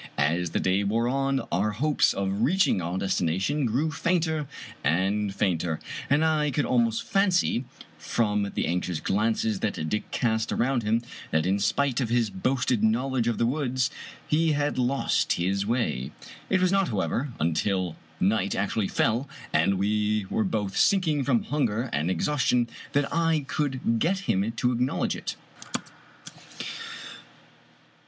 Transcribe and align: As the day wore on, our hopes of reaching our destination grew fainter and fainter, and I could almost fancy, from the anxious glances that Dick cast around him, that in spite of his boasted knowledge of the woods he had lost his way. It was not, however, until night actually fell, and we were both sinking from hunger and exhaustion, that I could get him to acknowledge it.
As 0.17 0.49
the 0.49 0.59
day 0.59 0.83
wore 0.83 1.07
on, 1.07 1.41
our 1.51 1.73
hopes 1.73 2.11
of 2.11 2.41
reaching 2.41 2.81
our 2.81 2.97
destination 2.97 3.67
grew 3.67 3.91
fainter 3.91 4.47
and 4.83 5.31
fainter, 5.35 5.79
and 6.09 6.25
I 6.25 6.49
could 6.49 6.65
almost 6.65 7.03
fancy, 7.03 7.65
from 7.99 8.51
the 8.55 8.65
anxious 8.65 8.99
glances 8.99 9.59
that 9.59 9.87
Dick 9.89 10.09
cast 10.09 10.51
around 10.51 10.81
him, 10.81 11.03
that 11.29 11.45
in 11.45 11.59
spite 11.59 12.01
of 12.01 12.09
his 12.09 12.31
boasted 12.31 12.81
knowledge 12.81 13.27
of 13.27 13.37
the 13.37 13.45
woods 13.45 13.91
he 14.27 14.53
had 14.53 14.79
lost 14.79 15.33
his 15.33 15.67
way. 15.67 16.09
It 16.49 16.61
was 16.61 16.71
not, 16.71 16.89
however, 16.89 17.31
until 17.39 17.95
night 18.19 18.55
actually 18.55 18.87
fell, 18.87 19.29
and 19.53 19.75
we 19.77 20.25
were 20.31 20.43
both 20.43 20.75
sinking 20.77 21.23
from 21.25 21.43
hunger 21.43 21.91
and 21.93 22.09
exhaustion, 22.09 22.67
that 22.93 23.13
I 23.13 23.41
could 23.47 23.99
get 23.99 24.21
him 24.25 24.51
to 24.53 24.71
acknowledge 24.71 25.15
it. 25.15 25.35